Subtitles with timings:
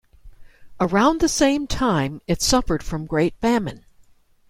[0.79, 3.85] Around the same time it suffered from great famine.